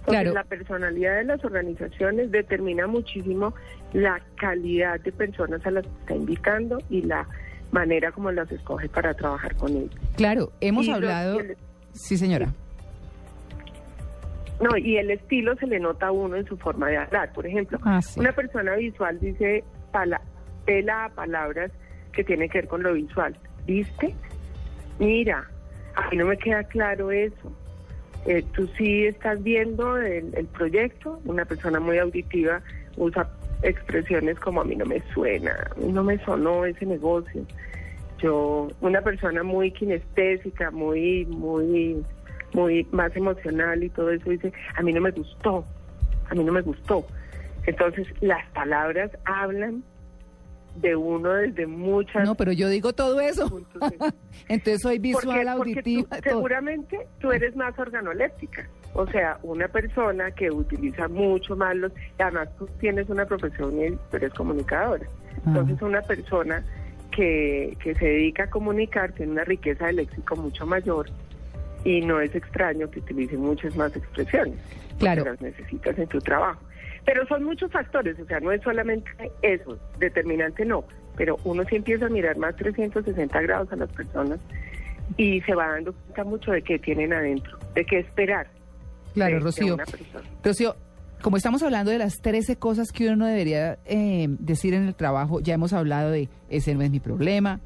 Entonces, 0.00 0.04
Claro. 0.06 0.32
la 0.32 0.44
personalidad 0.44 1.16
de 1.16 1.24
las 1.24 1.44
organizaciones 1.44 2.30
determina 2.30 2.86
muchísimo 2.86 3.54
la 3.92 4.20
calidad 4.36 4.98
de 5.00 5.12
personas 5.12 5.64
a 5.66 5.70
las 5.72 5.84
que 5.84 5.92
está 6.00 6.14
invitando 6.14 6.78
y 6.88 7.02
la 7.02 7.26
manera 7.72 8.10
como 8.12 8.30
las 8.32 8.50
escoge 8.50 8.88
para 8.88 9.14
trabajar 9.14 9.54
con 9.56 9.76
ellos. 9.76 9.94
Claro, 10.16 10.52
hemos 10.60 10.86
Y 10.86 10.90
hablado... 10.90 11.38
Sí, 11.92 12.16
señora. 12.16 12.54
No, 14.60 14.76
y 14.76 14.98
el 14.98 15.10
estilo 15.10 15.56
se 15.56 15.66
le 15.66 15.80
nota 15.80 16.08
a 16.08 16.12
uno 16.12 16.36
en 16.36 16.44
su 16.46 16.56
forma 16.56 16.88
de 16.88 16.98
hablar. 16.98 17.32
Por 17.32 17.46
ejemplo, 17.46 17.78
Ah, 17.84 18.00
sí. 18.02 18.20
una 18.20 18.32
persona 18.32 18.74
visual 18.76 19.18
dice 19.20 19.64
pala 19.92 20.20
pela 20.66 21.06
a 21.06 21.08
palabras 21.08 21.70
que 22.12 22.22
tienen 22.24 22.48
que 22.50 22.58
ver 22.58 22.68
con 22.68 22.82
lo 22.82 22.92
visual. 22.92 23.36
¿Viste? 23.66 24.14
Mira, 24.98 25.48
a 25.96 26.10
mí 26.10 26.16
no 26.16 26.26
me 26.26 26.36
queda 26.36 26.64
claro 26.64 27.10
eso. 27.10 27.52
eh, 28.26 28.44
tú 28.52 28.66
sí 28.76 29.06
estás 29.06 29.42
viendo 29.42 29.96
el, 29.96 30.34
el 30.34 30.46
proyecto, 30.48 31.20
una 31.24 31.46
persona 31.46 31.80
muy 31.80 31.96
auditiva 31.96 32.60
usa 32.98 33.26
expresiones 33.62 34.38
como 34.38 34.60
a 34.60 34.64
mí 34.64 34.76
no 34.76 34.84
me 34.84 35.00
suena, 35.14 35.52
a 35.74 35.74
mí 35.80 35.90
no 35.90 36.04
me 36.04 36.18
sonó 36.24 36.66
ese 36.66 36.84
negocio. 36.84 37.42
Yo, 38.18 38.68
una 38.82 39.00
persona 39.00 39.42
muy 39.42 39.70
kinestésica, 39.70 40.70
muy, 40.70 41.24
muy, 41.26 42.04
muy 42.54 42.86
más 42.92 43.14
emocional 43.16 43.82
y 43.82 43.90
todo 43.90 44.10
eso 44.10 44.30
dice, 44.30 44.52
a 44.76 44.82
mí 44.82 44.92
no 44.92 45.00
me 45.00 45.10
gustó, 45.10 45.64
a 46.28 46.34
mí 46.34 46.44
no 46.44 46.52
me 46.52 46.60
gustó. 46.62 47.06
Entonces, 47.66 48.06
las 48.20 48.46
palabras 48.50 49.10
hablan 49.24 49.82
de 50.76 50.94
uno 50.96 51.32
desde 51.32 51.66
muchas... 51.66 52.24
No, 52.24 52.34
pero 52.36 52.52
yo 52.52 52.68
digo 52.68 52.92
todo 52.92 53.20
eso. 53.20 53.60
Entonces 54.48 54.80
soy 54.82 54.98
visual, 54.98 55.24
porque, 55.24 55.56
porque 55.56 55.72
auditiva. 55.74 56.16
tú- 56.18 56.22
seguramente 56.30 57.06
tú 57.20 57.32
eres 57.32 57.54
más 57.56 57.76
organoléptica. 57.78 58.68
O 58.94 59.06
sea, 59.06 59.38
una 59.42 59.68
persona 59.68 60.30
que 60.30 60.50
utiliza 60.50 61.08
mucho 61.08 61.56
más 61.56 61.76
los... 61.76 61.92
Además, 62.18 62.48
tú 62.56 62.66
tienes 62.78 63.08
una 63.08 63.24
profesión 63.26 63.78
y 63.78 63.98
eres 64.16 64.32
comunicadora. 64.34 65.06
Entonces, 65.46 65.80
una 65.82 66.02
persona 66.02 66.64
que, 67.10 67.76
que 67.82 67.94
se 67.96 68.04
dedica 68.04 68.44
a 68.44 68.50
comunicar 68.50 69.12
tiene 69.12 69.32
una 69.32 69.44
riqueza 69.44 69.86
de 69.86 69.94
léxico 69.94 70.36
mucho 70.36 70.66
mayor 70.66 71.08
y 71.84 72.00
no 72.02 72.20
es 72.20 72.34
extraño 72.34 72.90
que 72.90 73.00
utilice 73.00 73.36
muchas 73.36 73.74
más 73.76 73.94
expresiones. 73.96 74.54
porque 74.90 74.98
Claro. 74.98 75.24
las 75.24 75.40
necesitas 75.40 75.98
en 75.98 76.06
tu 76.08 76.18
trabajo. 76.20 76.60
Pero 77.06 77.26
son 77.26 77.42
muchos 77.44 77.72
factores, 77.72 78.18
o 78.20 78.26
sea, 78.26 78.38
no 78.40 78.52
es 78.52 78.60
solamente 78.62 79.10
eso, 79.40 79.78
determinante 79.98 80.64
no, 80.66 80.84
pero 81.16 81.38
uno 81.44 81.62
sí 81.70 81.76
empieza 81.76 82.04
a 82.06 82.08
mirar 82.10 82.36
más 82.36 82.54
360 82.56 83.40
grados 83.40 83.72
a 83.72 83.76
las 83.76 83.90
personas 83.92 84.38
y 85.16 85.40
se 85.40 85.54
va 85.54 85.68
dando 85.68 85.94
cuenta 85.94 86.24
mucho 86.24 86.50
de 86.52 86.60
qué 86.62 86.78
tienen 86.78 87.14
adentro, 87.14 87.58
de 87.74 87.84
qué 87.86 88.00
esperar. 88.00 88.46
Claro, 89.14 89.30
de- 89.30 89.38
de 89.38 89.44
Rocío. 89.44 89.76
persona. 89.78 90.24
Rocío, 90.44 90.76
como 91.22 91.38
estamos 91.38 91.62
hablando 91.62 91.90
de 91.90 91.98
las 91.98 92.18
13 92.20 92.56
cosas 92.56 92.92
que 92.92 93.08
uno 93.08 93.26
debería 93.26 93.78
eh, 93.86 94.26
decir 94.38 94.74
en 94.74 94.86
el 94.86 94.94
trabajo, 94.94 95.40
ya 95.40 95.54
hemos 95.54 95.72
hablado 95.72 96.10
de 96.10 96.28
ese 96.50 96.74
no 96.74 96.82
es 96.82 96.90
mi 96.90 97.00
problema, 97.00 97.58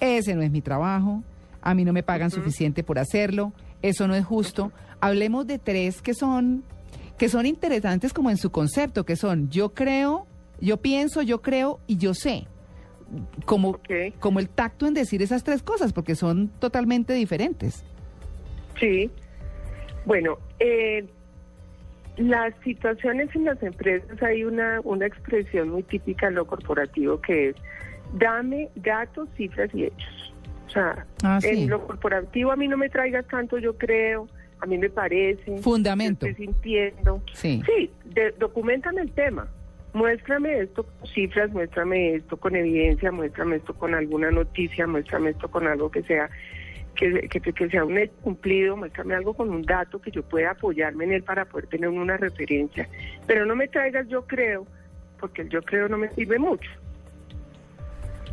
ese 0.00 0.34
no 0.34 0.42
es 0.42 0.50
mi 0.50 0.60
trabajo, 0.62 1.22
a 1.62 1.74
mí 1.74 1.84
no 1.84 1.92
me 1.92 2.02
pagan 2.02 2.30
suficiente 2.30 2.82
por 2.82 2.98
hacerlo, 2.98 3.52
eso 3.80 4.06
no 4.06 4.14
es 4.14 4.24
justo. 4.24 4.72
Hablemos 5.00 5.46
de 5.46 5.58
tres 5.58 6.02
que 6.02 6.14
son 6.14 6.64
que 7.18 7.28
son 7.28 7.46
interesantes 7.46 8.12
como 8.12 8.30
en 8.30 8.36
su 8.36 8.50
concepto, 8.50 9.04
que 9.04 9.16
son 9.16 9.48
yo 9.48 9.70
creo, 9.70 10.26
yo 10.60 10.78
pienso, 10.78 11.22
yo 11.22 11.40
creo 11.40 11.78
y 11.86 11.96
yo 11.96 12.14
sé. 12.14 12.46
Como, 13.44 13.78
como 14.20 14.40
el 14.40 14.48
tacto 14.48 14.86
en 14.86 14.94
decir 14.94 15.20
esas 15.20 15.44
tres 15.44 15.62
cosas, 15.62 15.92
porque 15.92 16.14
son 16.14 16.48
totalmente 16.58 17.12
diferentes. 17.12 17.84
Sí. 18.80 19.10
Bueno, 20.06 20.38
eh, 20.58 21.04
las 22.16 22.54
situaciones 22.64 23.28
en 23.36 23.44
las 23.44 23.62
empresas 23.62 24.20
hay 24.22 24.44
una, 24.44 24.80
una 24.82 25.06
expresión 25.06 25.68
muy 25.68 25.82
típica 25.82 26.28
en 26.28 26.34
lo 26.34 26.46
corporativo 26.46 27.20
que 27.20 27.50
es 27.50 27.56
dame 28.14 28.68
datos, 28.74 29.28
cifras 29.36 29.70
y 29.74 29.84
hechos. 29.84 30.34
O 30.72 30.74
sea, 30.74 31.06
Ah, 31.22 31.38
sí. 31.40 31.48
en 31.64 31.68
lo 31.70 31.86
corporativo 31.86 32.50
a 32.50 32.56
mí 32.56 32.66
no 32.66 32.78
me 32.78 32.88
traigas 32.88 33.26
tanto, 33.28 33.58
yo 33.58 33.76
creo, 33.76 34.26
a 34.60 34.64
mí 34.66 34.78
me 34.78 34.88
parece. 34.88 35.58
Fundamento. 35.58 36.24
Estoy 36.24 36.46
sintiendo. 36.46 37.22
Sí. 37.34 37.62
Sí, 37.66 37.90
de, 38.06 38.30
documentame 38.38 39.02
el 39.02 39.12
tema. 39.12 39.46
Muéstrame 39.92 40.60
esto 40.60 40.84
con 40.84 41.06
cifras, 41.08 41.50
muéstrame 41.50 42.14
esto 42.14 42.38
con 42.38 42.56
evidencia, 42.56 43.12
muéstrame 43.12 43.56
esto 43.56 43.74
con 43.74 43.94
alguna 43.94 44.30
noticia, 44.30 44.86
muéstrame 44.86 45.30
esto 45.30 45.50
con 45.50 45.66
algo 45.66 45.90
que 45.90 46.02
sea 46.04 46.30
que, 46.94 47.28
que, 47.28 47.40
que 47.40 47.68
sea 47.68 47.84
un 47.84 47.98
hecho 47.98 48.14
cumplido, 48.22 48.74
muéstrame 48.76 49.14
algo 49.14 49.34
con 49.34 49.50
un 49.50 49.62
dato 49.62 50.00
que 50.00 50.10
yo 50.10 50.22
pueda 50.22 50.52
apoyarme 50.52 51.04
en 51.04 51.12
él 51.12 51.22
para 51.22 51.44
poder 51.44 51.66
tener 51.66 51.90
una 51.90 52.16
referencia. 52.16 52.88
Pero 53.26 53.44
no 53.44 53.54
me 53.54 53.68
traigas 53.68 54.08
yo 54.08 54.26
creo, 54.26 54.66
porque 55.20 55.42
el 55.42 55.50
yo 55.50 55.60
creo 55.62 55.88
no 55.90 55.98
me 55.98 56.08
sirve 56.14 56.38
mucho. 56.38 56.70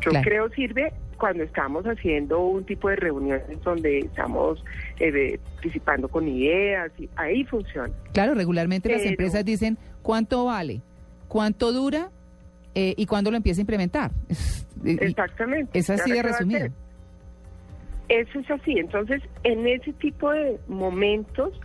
Yo 0.01 0.11
Claro. 0.11 0.23
creo 0.25 0.49
sirve 0.51 0.93
cuando 1.19 1.43
estamos 1.43 1.85
haciendo 1.85 2.39
un 2.39 2.65
tipo 2.65 2.89
de 2.89 2.95
reuniones 2.95 3.61
donde 3.61 3.99
estamos 3.99 4.63
eh, 4.99 5.39
participando 5.53 6.07
con 6.07 6.27
ideas, 6.27 6.91
y 6.97 7.09
ahí 7.15 7.43
funciona. 7.43 7.93
Claro, 8.13 8.33
regularmente 8.33 8.89
las 8.89 9.03
empresas 9.03 9.45
dicen 9.45 9.77
cuánto 10.01 10.45
vale, 10.45 10.81
cuánto 11.27 11.71
dura 11.71 12.09
eh, 12.73 12.95
y 12.97 13.05
cuándo 13.05 13.29
lo 13.29 13.37
empieza 13.37 13.61
a 13.61 13.63
implementar. 13.63 14.11
Exactamente. 14.85 15.77
es 15.77 15.89
así 15.89 16.09
¿Y 16.09 16.13
de 16.13 16.23
resumido. 16.23 16.69
Eso 18.07 18.39
es 18.39 18.49
así. 18.49 18.79
Entonces, 18.79 19.21
en 19.43 19.67
ese 19.67 19.93
tipo 19.93 20.31
de 20.31 20.57
momentos, 20.67 21.59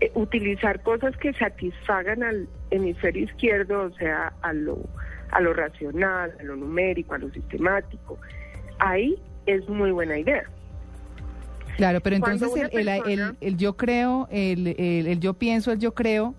eh, 0.00 0.10
utilizar 0.14 0.82
cosas 0.82 1.16
que 1.16 1.32
satisfagan 1.34 2.22
al 2.22 2.48
hemisferio 2.70 3.24
izquierdo, 3.24 3.82
o 3.82 3.90
sea, 3.92 4.32
a 4.42 4.52
lo, 4.52 4.78
a 5.30 5.40
lo 5.40 5.52
racional, 5.52 6.32
a 6.38 6.42
lo 6.42 6.56
numérico, 6.56 7.14
a 7.14 7.18
lo 7.18 7.30
sistemático, 7.30 8.18
ahí 8.78 9.16
es 9.46 9.68
muy 9.68 9.90
buena 9.92 10.18
idea. 10.18 10.44
Claro, 11.76 12.00
pero 12.00 12.16
entonces 12.16 12.50
el, 12.56 12.70
el- 12.72 12.88
el- 12.88 13.02
persona- 13.02 13.36
el 13.40 13.56
yo 13.58 13.76
creo, 13.76 14.28
el, 14.30 14.66
el- 14.68 15.06
el 15.06 15.20
yo 15.20 15.34
pienso, 15.34 15.72
el 15.72 15.78
yo 15.78 15.92
creo, 15.94 16.34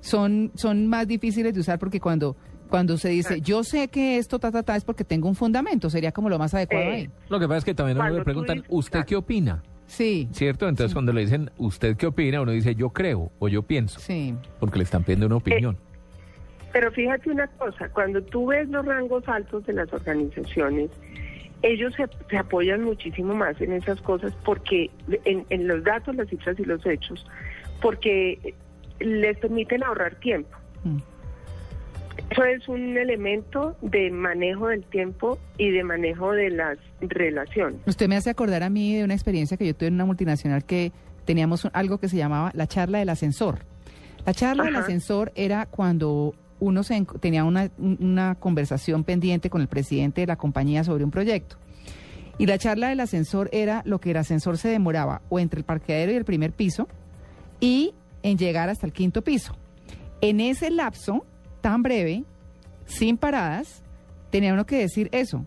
son, 0.00 0.50
son 0.54 0.86
más 0.86 1.06
difíciles 1.06 1.52
de 1.54 1.60
usar 1.60 1.78
porque 1.78 2.00
cuando, 2.00 2.36
cuando 2.70 2.96
se 2.96 3.10
dice 3.10 3.34
Exacto. 3.34 3.44
yo 3.44 3.64
sé 3.64 3.88
que 3.88 4.16
esto 4.16 4.38
ta, 4.38 4.50
ta, 4.50 4.62
ta 4.62 4.76
es 4.76 4.84
porque 4.84 5.04
tengo 5.04 5.28
un 5.28 5.34
fundamento, 5.34 5.90
sería 5.90 6.12
como 6.12 6.28
lo 6.30 6.38
más 6.38 6.54
adecuado 6.54 6.84
Eh, 6.86 6.92
ahí. 6.94 7.10
Lo 7.28 7.38
que 7.38 7.46
pasa 7.46 7.58
es 7.58 7.64
que 7.64 7.74
también 7.74 8.00
a 8.00 8.04
uno 8.06 8.14
le 8.18 8.24
preguntan, 8.24 8.58
dices- 8.58 8.68
¿usted 8.70 9.04
qué 9.04 9.16
opina? 9.16 9.62
Sí, 9.86 10.28
¿Cierto? 10.32 10.68
Entonces 10.68 10.92
cuando 10.94 11.12
le 11.14 11.22
dicen, 11.22 11.50
¿usted 11.58 11.96
qué 11.96 12.06
opina? 12.06 12.40
Uno 12.42 12.52
dice, 12.52 12.74
yo 12.74 12.90
creo 12.90 13.30
o 13.38 13.48
yo 13.48 13.62
pienso, 13.62 13.98
sí. 14.00 14.34
porque 14.60 14.78
le 14.78 14.84
están 14.84 15.02
pidiendo 15.02 15.26
una 15.26 15.36
opinión. 15.36 15.76
Pero 16.72 16.92
fíjate 16.92 17.30
una 17.30 17.46
cosa, 17.46 17.88
cuando 17.88 18.22
tú 18.22 18.46
ves 18.48 18.68
los 18.68 18.84
rangos 18.84 19.26
altos 19.26 19.64
de 19.66 19.72
las 19.72 19.90
organizaciones, 19.92 20.90
ellos 21.62 21.94
se, 21.94 22.08
se 22.28 22.36
apoyan 22.36 22.84
muchísimo 22.84 23.34
más 23.34 23.60
en 23.60 23.72
esas 23.72 24.00
cosas 24.00 24.32
porque 24.44 24.90
en, 25.24 25.44
en 25.50 25.68
los 25.68 25.82
datos, 25.84 26.14
las 26.14 26.28
cifras 26.28 26.58
y 26.58 26.64
los 26.64 26.84
hechos, 26.86 27.26
porque 27.80 28.54
les 29.00 29.38
permiten 29.38 29.82
ahorrar 29.82 30.14
tiempo. 30.16 30.56
Mm. 30.84 30.98
Eso 32.30 32.44
es 32.44 32.68
un 32.68 32.96
elemento 32.96 33.76
de 33.80 34.10
manejo 34.10 34.68
del 34.68 34.84
tiempo 34.84 35.38
y 35.56 35.70
de 35.70 35.84
manejo 35.84 36.32
de 36.32 36.50
las 36.50 36.78
relaciones. 37.00 37.80
Usted 37.86 38.08
me 38.08 38.16
hace 38.16 38.28
acordar 38.28 38.62
a 38.62 38.70
mí 38.70 38.96
de 38.96 39.04
una 39.04 39.14
experiencia 39.14 39.56
que 39.56 39.66
yo 39.66 39.74
tuve 39.74 39.88
en 39.88 39.94
una 39.94 40.04
multinacional 40.04 40.64
que 40.64 40.92
teníamos 41.24 41.68
algo 41.72 41.98
que 41.98 42.08
se 42.08 42.16
llamaba 42.16 42.50
la 42.54 42.66
charla 42.66 42.98
del 42.98 43.08
ascensor. 43.08 43.60
La 44.26 44.34
charla 44.34 44.64
del 44.64 44.76
ascensor 44.76 45.32
era 45.36 45.66
cuando 45.66 46.34
uno 46.60 46.82
se 46.82 47.04
tenía 47.20 47.44
una, 47.44 47.70
un- 47.78 47.98
una 48.00 48.34
conversación 48.34 49.04
pendiente 49.04 49.50
con 49.50 49.60
el 49.60 49.68
presidente 49.68 50.20
de 50.22 50.26
la 50.26 50.36
compañía 50.36 50.84
sobre 50.84 51.04
un 51.04 51.10
proyecto. 51.10 51.56
Y 52.38 52.46
la 52.46 52.58
charla 52.58 52.88
del 52.88 53.00
ascensor 53.00 53.48
era 53.52 53.82
lo 53.84 54.00
que 54.00 54.10
el 54.12 54.16
ascensor 54.16 54.58
se 54.58 54.68
demoraba 54.68 55.22
o 55.28 55.38
entre 55.40 55.58
el 55.58 55.64
parqueadero 55.64 56.12
y 56.12 56.16
el 56.16 56.24
primer 56.24 56.52
piso 56.52 56.86
y 57.60 57.94
en 58.22 58.38
llegar 58.38 58.68
hasta 58.68 58.86
el 58.86 58.92
quinto 58.92 59.22
piso. 59.22 59.54
En 60.20 60.40
ese 60.40 60.70
lapso 60.70 61.24
tan 61.60 61.82
breve, 61.82 62.24
sin 62.86 63.16
paradas, 63.16 63.82
tenía 64.30 64.52
uno 64.52 64.66
que 64.66 64.78
decir 64.78 65.08
eso. 65.12 65.44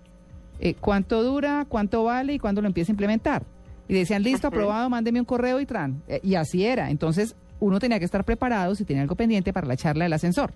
eh, 0.64 0.76
cuánto 0.80 1.24
dura, 1.24 1.66
cuánto 1.68 2.04
vale 2.04 2.34
y 2.34 2.40
cuándo 2.40 2.62
lo 2.62 2.68
empieza 2.68 2.92
a 2.92 2.94
implementar. 2.94 3.44
Y 3.88 3.96
decían, 3.96 4.22
listo, 4.22 4.48
aprobado, 4.48 4.90
mándeme 4.92 5.20
un 5.20 5.26
correo 5.26 5.60
y 5.60 5.66
tran. 5.66 6.04
Eh, 6.08 6.20
y 6.24 6.36
así 6.36 6.64
era. 6.66 6.92
Entonces, 6.92 7.36
uno 7.60 7.80
tenía 7.80 7.98
que 7.98 8.06
estar 8.06 8.24
preparado 8.24 8.76
si 8.76 8.86
tenía 8.86 9.02
algo 9.02 9.16
pendiente 9.16 9.54
para 9.54 9.66
la 9.66 9.76
charla 9.76 10.06
del 10.06 10.14
ascensor. 10.14 10.54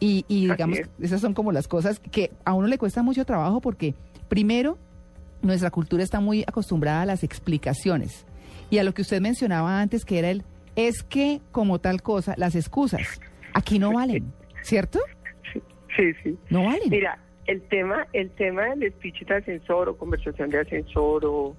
Y, 0.00 0.24
y 0.28 0.48
digamos, 0.48 0.78
es. 0.78 0.88
esas 1.00 1.20
son 1.20 1.34
como 1.34 1.52
las 1.52 1.68
cosas 1.68 2.00
que 2.00 2.30
a 2.44 2.54
uno 2.54 2.66
le 2.66 2.78
cuesta 2.78 3.02
mucho 3.02 3.24
trabajo 3.24 3.60
porque, 3.60 3.94
primero, 4.28 4.78
nuestra 5.42 5.70
cultura 5.70 6.02
está 6.02 6.20
muy 6.20 6.42
acostumbrada 6.46 7.02
a 7.02 7.06
las 7.06 7.22
explicaciones. 7.22 8.26
Y 8.70 8.78
a 8.78 8.84
lo 8.84 8.94
que 8.94 9.02
usted 9.02 9.20
mencionaba 9.20 9.80
antes, 9.80 10.04
que 10.04 10.18
era 10.18 10.30
el, 10.30 10.44
es 10.76 11.02
que 11.02 11.40
como 11.52 11.80
tal 11.80 12.02
cosa, 12.02 12.34
las 12.36 12.54
excusas, 12.54 13.20
aquí 13.52 13.78
no 13.78 13.92
valen, 13.92 14.32
¿cierto? 14.62 15.00
Sí, 15.96 16.12
sí. 16.22 16.38
No 16.48 16.64
valen. 16.64 16.88
Mira, 16.88 17.18
el 17.46 17.60
tema, 17.62 18.06
el 18.12 18.30
tema 18.30 18.74
del 18.76 18.92
speech 18.92 19.26
de 19.26 19.34
ascensor 19.34 19.88
o 19.88 19.96
conversación 19.96 20.50
de 20.50 20.60
ascensor 20.60 21.24
o 21.26 21.56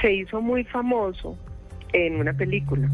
se 0.00 0.14
hizo 0.14 0.40
muy 0.40 0.64
famoso 0.64 1.36
en 1.92 2.16
una 2.16 2.32
película. 2.32 2.88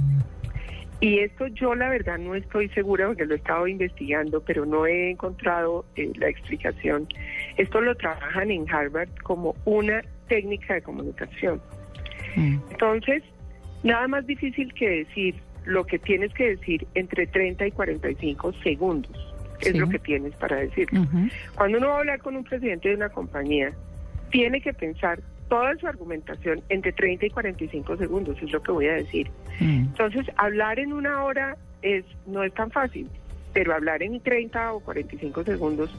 Y 1.03 1.19
esto 1.19 1.49
yo 1.49 1.75
la 1.75 1.89
verdad 1.89 2.17
no 2.17 2.37
estoy 2.37 2.69
segura 2.69 3.09
porque 3.09 3.27
lo 3.27 3.35
he 3.35 3.39
estado 3.39 3.67
investigando, 3.67 4.41
pero 4.41 4.65
no 4.65 4.87
he 4.87 5.11
encontrado 5.11 5.85
eh, 5.97 6.13
la 6.15 6.29
explicación. 6.29 7.09
Esto 7.57 7.81
lo 7.81 7.97
trabajan 7.97 8.53
en 8.53 8.73
Harvard 8.73 9.09
como 9.25 9.57
una 9.65 10.05
técnica 10.29 10.75
de 10.75 10.83
comunicación. 10.83 11.61
Mm. 12.37 12.59
Entonces, 12.71 13.25
nada 13.83 14.07
más 14.07 14.25
difícil 14.29 14.73
que 14.75 14.89
decir 15.05 15.35
lo 15.65 15.85
que 15.85 15.99
tienes 15.99 16.33
que 16.35 16.51
decir 16.51 16.87
entre 16.95 17.27
30 17.27 17.67
y 17.67 17.73
45 17.73 18.53
segundos. 18.63 19.35
Es 19.61 19.77
lo 19.77 19.89
que 19.89 19.99
tienes 19.99 20.33
para 20.35 20.57
decir. 20.57 20.87
Cuando 21.57 21.79
uno 21.79 21.89
va 21.89 21.97
a 21.97 21.99
hablar 21.99 22.21
con 22.21 22.37
un 22.37 22.45
presidente 22.45 22.91
de 22.91 22.95
una 22.95 23.09
compañía, 23.09 23.73
tiene 24.31 24.61
que 24.61 24.73
pensar 24.73 25.21
toda 25.53 25.77
su 25.77 25.87
argumentación 25.87 26.63
entre 26.71 26.93
30 26.93 27.27
y 27.27 27.29
45 27.31 27.99
segundos, 27.99 28.39
es 28.43 28.51
lo 28.51 28.63
que 28.63 28.73
voy 28.73 28.87
a 28.87 28.95
decir. 28.95 29.29
Mm. 29.61 29.81
Entonces, 29.91 30.25
hablar 30.39 30.79
en 30.79 30.95
una 30.95 31.25
hora 31.25 31.59
es 31.83 32.07
no 32.27 32.43
es 32.43 32.55
tan 32.55 32.71
fácil, 32.71 33.07
pero 33.53 33.75
hablar 33.75 34.03
en 34.03 34.19
30 34.19 34.73
o 34.73 34.81
45 34.81 35.45
segundos 35.45 35.95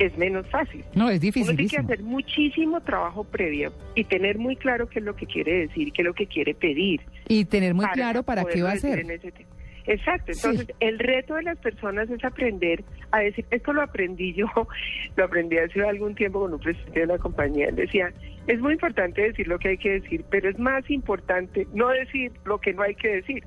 es 0.00 0.18
menos 0.18 0.44
fácil. 0.50 0.84
No, 0.96 1.08
es 1.08 1.22
Uno 1.22 1.46
tiene 1.54 1.68
que 1.68 1.78
hacer 1.78 2.02
muchísimo 2.02 2.80
trabajo 2.80 3.22
previo 3.22 3.72
y 3.94 4.02
tener 4.02 4.38
muy 4.38 4.56
claro 4.56 4.88
qué 4.88 4.98
es 4.98 5.04
lo 5.04 5.14
que 5.14 5.26
quiere 5.26 5.68
decir, 5.68 5.92
qué 5.92 6.02
es 6.02 6.06
lo 6.06 6.12
que 6.12 6.26
quiere 6.26 6.54
pedir. 6.54 7.00
Y 7.28 7.44
tener 7.44 7.74
muy 7.74 7.86
claro 7.90 8.24
para 8.24 8.42
qué 8.44 8.60
va 8.60 8.70
a 8.70 8.72
hacer. 8.72 8.98
en 8.98 9.12
ese 9.12 9.30
te- 9.30 9.46
Exacto, 9.86 10.32
Sí. 10.34 10.40
entonces 10.48 10.74
el 10.80 10.98
reto 10.98 11.34
de 11.36 11.44
las 11.44 11.58
personas 11.58 12.10
es 12.10 12.24
aprender 12.24 12.82
a 13.12 13.20
decir, 13.20 13.44
esto 13.52 13.72
lo 13.72 13.82
aprendí 13.82 14.32
yo, 14.34 14.46
lo 15.16 15.24
aprendí 15.24 15.58
hace 15.58 15.80
algún 15.84 16.16
tiempo 16.16 16.40
con 16.40 16.54
un 16.54 16.58
presidente 16.58 16.98
de 16.98 17.06
la 17.06 17.18
compañía, 17.18 17.68
él 17.68 17.76
decía, 17.76 18.12
es 18.46 18.60
muy 18.60 18.74
importante 18.74 19.22
decir 19.22 19.48
lo 19.48 19.58
que 19.58 19.68
hay 19.68 19.78
que 19.78 20.00
decir, 20.00 20.24
pero 20.30 20.48
es 20.48 20.58
más 20.58 20.88
importante 20.90 21.66
no 21.74 21.88
decir 21.88 22.32
lo 22.44 22.58
que 22.58 22.72
no 22.72 22.82
hay 22.82 22.94
que 22.94 23.16
decir. 23.16 23.44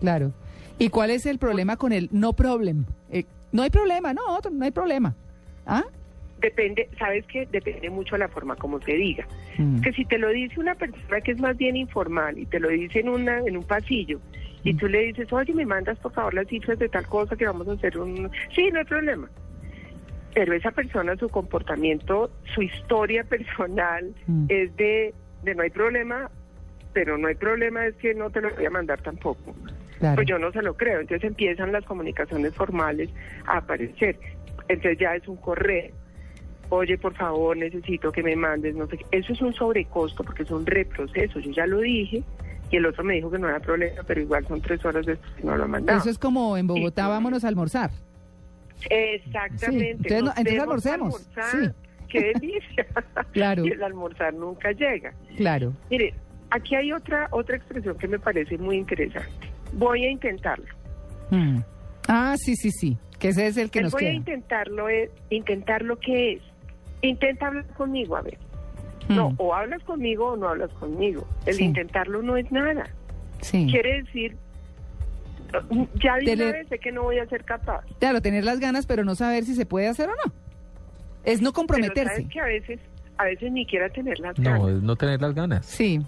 Claro. 0.00 0.32
¿Y 0.78 0.90
cuál 0.90 1.10
es 1.10 1.26
el 1.26 1.38
problema 1.38 1.76
con 1.76 1.92
el 1.92 2.08
no 2.12 2.32
problem? 2.32 2.86
Eh, 3.10 3.24
no 3.52 3.62
hay 3.62 3.70
problema, 3.70 4.14
no, 4.14 4.22
otro, 4.28 4.50
no 4.50 4.64
hay 4.64 4.70
problema. 4.70 5.14
¿Ah? 5.66 5.84
Depende, 6.40 6.88
¿sabes 6.98 7.26
qué? 7.26 7.48
Depende 7.50 7.90
mucho 7.90 8.14
de 8.14 8.20
la 8.20 8.28
forma 8.28 8.54
como 8.54 8.80
se 8.80 8.92
diga. 8.92 9.26
Mm. 9.58 9.80
que 9.80 9.92
si 9.92 10.04
te 10.04 10.18
lo 10.18 10.28
dice 10.28 10.60
una 10.60 10.76
persona 10.76 11.20
que 11.20 11.32
es 11.32 11.40
más 11.40 11.56
bien 11.56 11.76
informal 11.76 12.38
y 12.38 12.46
te 12.46 12.60
lo 12.60 12.68
dice 12.68 13.00
en 13.00 13.08
una 13.08 13.40
en 13.40 13.56
un 13.56 13.64
pasillo 13.64 14.20
y 14.62 14.74
tú 14.74 14.86
le 14.86 15.06
dices, 15.06 15.32
oye, 15.32 15.52
me 15.54 15.66
mandas 15.66 15.98
por 15.98 16.12
favor 16.12 16.34
las 16.34 16.46
cifras 16.48 16.78
de 16.78 16.88
tal 16.88 17.06
cosa 17.06 17.36
que 17.36 17.46
vamos 17.46 17.68
a 17.68 17.72
hacer 17.72 17.98
un... 17.98 18.30
Sí, 18.54 18.68
no 18.72 18.80
hay 18.80 18.84
problema. 18.84 19.28
Pero 20.34 20.52
esa 20.54 20.70
persona, 20.70 21.16
su 21.16 21.28
comportamiento, 21.28 22.30
su 22.54 22.62
historia 22.62 23.24
personal 23.28 24.12
Mm. 24.26 24.46
es 24.48 24.76
de, 24.76 25.14
de 25.42 25.54
no 25.54 25.62
hay 25.62 25.70
problema, 25.70 26.30
pero 26.92 27.16
no 27.18 27.28
hay 27.28 27.34
problema 27.34 27.86
es 27.86 27.94
que 27.96 28.14
no 28.14 28.30
te 28.30 28.40
lo 28.40 28.50
voy 28.54 28.64
a 28.66 28.70
mandar 28.70 29.00
tampoco. 29.02 29.54
Claro. 29.98 30.16
Pues 30.16 30.28
yo 30.28 30.38
no 30.38 30.52
se 30.52 30.62
lo 30.62 30.76
creo. 30.76 31.00
Entonces 31.00 31.24
empiezan 31.28 31.72
las 31.72 31.84
comunicaciones 31.84 32.54
formales 32.54 33.10
a 33.46 33.58
aparecer. 33.58 34.16
Entonces 34.68 34.98
ya 34.98 35.14
es 35.16 35.26
un 35.26 35.36
correo. 35.36 35.90
Oye, 36.70 36.98
por 36.98 37.14
favor, 37.14 37.56
necesito 37.56 38.12
que 38.12 38.22
me 38.22 38.36
mandes, 38.36 38.74
no 38.76 38.86
sé 38.86 38.98
qué. 38.98 39.06
Eso 39.10 39.32
es 39.32 39.40
un 39.40 39.54
sobrecosto 39.54 40.22
porque 40.22 40.42
es 40.42 40.50
un 40.50 40.66
reproceso. 40.66 41.40
Yo 41.40 41.50
ya 41.50 41.66
lo 41.66 41.78
dije 41.80 42.22
y 42.70 42.76
el 42.76 42.84
otro 42.86 43.02
me 43.02 43.14
dijo 43.14 43.30
que 43.30 43.38
no 43.38 43.48
era 43.48 43.58
problema, 43.58 44.02
pero 44.06 44.20
igual 44.20 44.46
son 44.46 44.60
tres 44.60 44.84
horas 44.84 45.06
después 45.06 45.32
que 45.34 45.44
no 45.44 45.56
lo 45.56 45.64
ha 45.64 45.68
mandado. 45.68 45.98
Eso 45.98 46.10
es 46.10 46.18
como 46.18 46.56
en 46.58 46.66
Bogotá, 46.66 47.04
Sí. 47.04 47.08
vámonos 47.08 47.44
a 47.44 47.48
almorzar. 47.48 47.90
Exactamente. 48.90 50.08
Sí, 50.08 50.14
entonces 50.14 50.54
no- 50.56 50.62
almorcemos, 50.62 51.28
almorzar. 51.30 51.64
sí. 51.64 51.70
Qué 52.08 52.32
delicia. 52.34 52.86
Claro. 53.32 53.66
Y 53.66 53.70
el 53.72 53.82
almorzar 53.82 54.32
nunca 54.34 54.72
llega. 54.72 55.12
Claro. 55.36 55.74
Mire, 55.90 56.14
aquí 56.50 56.74
hay 56.74 56.92
otra 56.92 57.28
otra 57.32 57.56
expresión 57.56 57.98
que 57.98 58.08
me 58.08 58.18
parece 58.18 58.56
muy 58.58 58.76
interesante. 58.76 59.28
Voy 59.74 60.04
a 60.04 60.10
intentarlo. 60.10 60.64
Mm. 61.30 61.58
Ah, 62.08 62.34
sí, 62.38 62.54
sí, 62.56 62.70
sí. 62.70 62.96
Que 63.18 63.28
ese 63.28 63.46
es 63.48 63.56
el 63.58 63.70
que 63.70 63.80
El 63.80 63.84
nos 63.84 63.92
voy 63.92 64.06
a 64.06 64.12
intentarlo 64.12 64.88
es 64.88 65.10
intentar 65.28 65.82
lo 65.82 65.98
que 65.98 66.34
es. 66.34 66.42
Intenta 67.02 67.48
hablar 67.48 67.66
conmigo, 67.74 68.16
a 68.16 68.22
ver. 68.22 68.38
No, 69.08 69.30
Mm. 69.30 69.34
o 69.38 69.54
hablas 69.54 69.82
conmigo 69.84 70.28
o 70.32 70.36
no 70.36 70.48
hablas 70.48 70.70
conmigo. 70.74 71.26
El 71.44 71.54
Sí. 71.54 71.64
intentarlo 71.64 72.22
no 72.22 72.36
es 72.38 72.50
nada. 72.50 72.88
Sí. 73.42 73.66
Quiere 73.70 74.02
decir, 74.02 74.36
ya 76.02 76.16
de 76.16 76.34
una 76.34 76.52
vez 76.52 76.68
sé 76.68 76.78
que 76.78 76.92
no 76.92 77.02
voy 77.04 77.18
a 77.18 77.26
ser 77.26 77.44
capaz. 77.44 77.82
Claro, 77.98 78.20
tener 78.20 78.44
las 78.44 78.60
ganas, 78.60 78.86
pero 78.86 79.04
no 79.04 79.14
saber 79.14 79.44
si 79.44 79.54
se 79.54 79.66
puede 79.66 79.88
hacer 79.88 80.08
o 80.08 80.12
no. 80.12 80.32
Es 81.24 81.40
no 81.42 81.50
Pero 81.50 81.54
comprometerse. 81.54 82.14
sabes 82.14 82.28
que 82.32 82.40
a 82.40 82.44
veces, 82.44 82.80
a 83.16 83.24
veces 83.24 83.52
ni 83.52 83.66
quiera 83.66 83.88
tener 83.90 84.18
las 84.20 84.38
No, 84.38 84.50
ganas. 84.52 84.68
es 84.76 84.82
no 84.82 84.96
tener 84.96 85.20
las 85.20 85.34
ganas. 85.34 85.66
Sí, 85.66 86.00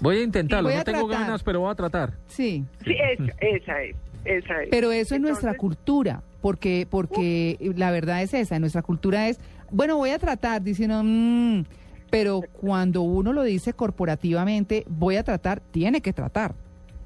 Voy 0.00 0.16
a 0.16 0.22
intentarlo, 0.22 0.68
Voy 0.68 0.74
a 0.74 0.78
no 0.78 0.84
tengo 0.84 1.06
ganas, 1.06 1.42
pero 1.44 1.60
voy 1.60 1.70
a 1.70 1.74
tratar. 1.76 2.14
sí. 2.26 2.64
Sí, 2.84 2.94
esa, 2.98 3.24
esa 3.40 3.82
es, 3.82 3.96
esa 4.24 4.62
es. 4.62 4.68
Pero 4.70 4.90
eso 4.90 5.14
es 5.14 5.20
nuestra 5.20 5.54
cultura, 5.54 6.22
porque 6.40 6.88
porque 6.90 7.56
la 7.76 7.90
verdad 7.92 8.20
es 8.22 8.34
esa, 8.34 8.58
nuestra 8.58 8.82
cultura 8.82 9.28
es, 9.28 9.38
bueno, 9.70 9.96
voy 9.96 10.10
a 10.10 10.18
tratar, 10.18 10.60
diciendo, 10.62 11.02
"Mm", 11.04 11.62
pero 12.10 12.40
cuando 12.52 13.02
uno 13.02 13.32
lo 13.32 13.42
dice 13.44 13.74
corporativamente, 13.74 14.84
voy 14.88 15.16
a 15.16 15.22
tratar, 15.22 15.60
tiene 15.60 16.00
que 16.00 16.12
tratar. 16.12 16.54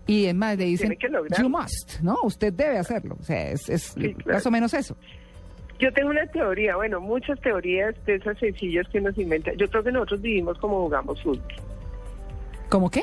Y 0.06 0.26
es 0.26 0.34
más, 0.34 0.56
le 0.56 0.64
dicen, 0.66 0.96
you 1.40 1.48
must, 1.48 2.00
¿no? 2.00 2.16
Usted 2.22 2.52
debe 2.52 2.78
hacerlo. 2.78 3.16
O 3.18 3.22
sea, 3.24 3.50
es, 3.50 3.68
es 3.68 3.82
Sí, 3.82 4.14
claro. 4.14 4.34
más 4.36 4.46
o 4.46 4.50
menos 4.50 4.72
eso. 4.74 4.96
Yo 5.78 5.92
tengo 5.92 6.10
una 6.10 6.26
teoría, 6.28 6.76
bueno, 6.76 7.00
muchas 7.00 7.38
teorías 7.40 7.94
de 8.06 8.14
esas 8.14 8.38
sencillas 8.38 8.86
que 8.88 9.00
nos 9.00 9.18
inventan. 9.18 9.56
Yo 9.56 9.68
creo 9.68 9.82
que 9.82 9.92
nosotros 9.92 10.22
vivimos 10.22 10.56
como 10.58 10.80
jugamos 10.84 11.20
fútbol. 11.22 11.42
¿Cómo 12.68 12.90
qué? 12.90 13.02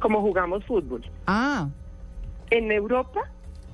Como 0.00 0.20
jugamos 0.20 0.64
fútbol. 0.64 1.02
Ah, 1.26 1.68
En 2.50 2.70
Europa 2.72 3.20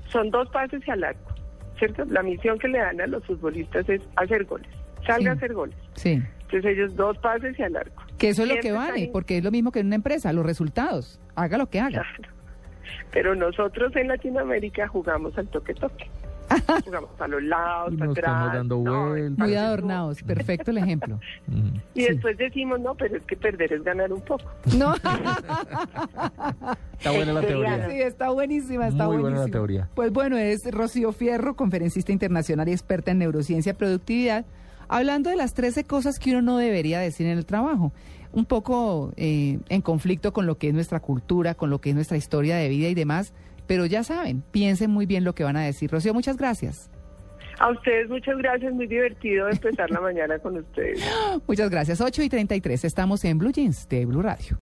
son 0.08 0.30
dos 0.30 0.48
pases 0.50 0.82
y 0.86 0.90
al 0.90 1.04
arco, 1.04 1.34
¿cierto? 1.78 2.04
La 2.06 2.22
misión 2.22 2.58
que 2.58 2.68
le 2.68 2.78
dan 2.78 3.00
a 3.00 3.06
los 3.06 3.24
futbolistas 3.24 3.88
es 3.88 4.00
hacer 4.16 4.44
goles. 4.44 4.68
Salga 5.06 5.18
Sí. 5.20 5.28
a 5.28 5.32
hacer 5.32 5.52
goles. 5.54 5.76
sí. 5.94 6.22
Entonces 6.42 6.76
ellos 6.76 6.94
dos 6.96 7.16
pases 7.18 7.58
y 7.58 7.62
al 7.62 7.76
arco. 7.76 8.01
Que 8.22 8.28
eso 8.30 8.42
es 8.44 8.48
lo 8.48 8.56
que 8.60 8.72
vale, 8.72 9.10
porque 9.12 9.36
es 9.38 9.44
lo 9.44 9.50
mismo 9.50 9.70
que 9.72 9.80
en 9.80 9.86
una 9.86 9.96
empresa, 9.96 10.32
los 10.32 10.46
resultados. 10.46 11.20
Haga 11.34 11.58
lo 11.58 11.68
que 11.68 11.80
haga. 11.80 12.02
Claro. 12.16 12.34
Pero 13.10 13.34
nosotros 13.34 13.94
en 13.96 14.08
Latinoamérica 14.08 14.88
jugamos 14.88 15.36
al 15.36 15.46
toque-toque. 15.48 16.08
jugamos 16.84 17.10
a 17.18 17.28
los 17.28 17.42
lados, 17.42 17.92
Y 17.92 17.96
nos 17.96 18.10
atrás. 18.10 18.24
estamos 18.26 18.52
dando 18.52 18.78
no, 18.78 19.08
vueltas. 19.10 19.38
Muy 19.46 19.54
adornados, 19.56 20.22
perfecto 20.22 20.70
el 20.70 20.78
ejemplo. 20.78 21.18
Ujú. 21.48 21.78
Y 21.94 22.02
Sí. 22.02 22.08
después 22.12 22.36
decimos, 22.38 22.80
no, 22.80 22.94
pero 22.94 23.16
es 23.16 23.22
que 23.24 23.36
perder 23.36 23.72
es 23.72 23.82
ganar 23.84 24.12
un 24.12 24.20
poco. 24.22 24.44
No, 24.76 24.94
Está 26.98 27.10
buena 27.12 27.32
la 27.32 27.40
teoría. 27.40 27.88
sí, 27.90 28.00
está 28.00 28.30
buenísima, 28.30 28.88
está 28.88 29.06
Muy 29.06 29.18
buena 29.18 29.40
la 29.40 29.48
teoría. 29.48 29.88
Pues 29.94 30.12
bueno, 30.12 30.36
es 30.36 30.60
Rocío 30.70 31.12
Fierro, 31.12 31.54
conferencista 31.56 32.12
internacional 32.12 32.68
y 32.68 32.72
experta 32.72 33.10
en 33.10 33.18
neurociencia 33.18 33.70
y 33.72 33.74
productividad, 33.74 34.44
hablando 34.92 35.30
de 35.30 35.36
las 35.36 35.54
13 35.54 35.84
cosas 35.84 36.18
que 36.18 36.30
uno 36.30 36.42
no 36.42 36.58
debería 36.58 37.00
decir 37.00 37.26
en 37.26 37.38
el 37.38 37.46
trabajo. 37.46 37.92
Un 38.32 38.44
poco 38.44 39.12
eh, 39.16 39.58
en 39.68 39.82
conflicto 39.82 40.32
con 40.32 40.46
lo 40.46 40.56
que 40.56 40.68
es 40.68 40.74
nuestra 40.74 41.00
cultura, 41.00 41.54
con 41.54 41.70
lo 41.70 41.80
que 41.80 41.90
es 41.90 41.94
nuestra 41.94 42.16
historia 42.16 42.56
de 42.56 42.68
vida 42.68 42.88
y 42.88 42.94
demás. 42.94 43.34
Pero 43.66 43.86
ya 43.86 44.04
saben, 44.04 44.42
piensen 44.50 44.90
muy 44.90 45.06
bien 45.06 45.24
lo 45.24 45.34
que 45.34 45.44
van 45.44 45.56
a 45.56 45.62
decir. 45.62 45.90
Rocío, 45.90 46.14
muchas 46.14 46.36
gracias. 46.36 46.90
A 47.58 47.70
ustedes 47.70 48.08
muchas 48.08 48.36
gracias, 48.38 48.72
muy 48.72 48.86
divertido 48.86 49.48
empezar 49.48 49.90
la 49.90 50.00
mañana 50.00 50.38
con 50.38 50.56
ustedes. 50.56 51.00
Muchas 51.46 51.70
gracias. 51.70 52.00
8 52.00 52.22
y 52.22 52.28
33, 52.28 52.84
estamos 52.84 53.24
en 53.24 53.38
Blue 53.38 53.52
Jeans 53.52 53.88
de 53.88 54.06
Blue 54.06 54.22
Radio. 54.22 54.58